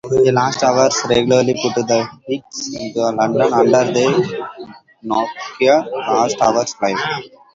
"Last 0.33 0.63
Hours" 0.63 1.03
regularly 1.07 1.53
put 1.61 1.77
on 1.77 2.21
gigs 2.27 2.73
in 2.75 2.91
London 2.95 3.53
under 3.53 3.83
the 3.91 4.43
nomicker 5.03 5.85
"Last 6.07 6.41
Hours 6.41 6.73
live". 6.81 7.27